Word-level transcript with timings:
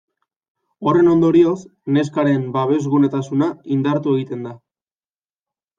Horren 0.87 1.09
ondorioz, 1.11 1.53
neskaren 1.99 2.49
babesgabetasuna 2.57 3.53
indartu 3.79 4.19
egiten 4.21 4.45
da. 4.51 4.57